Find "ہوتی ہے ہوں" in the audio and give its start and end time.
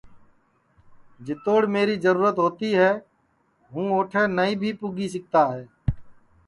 2.43-3.87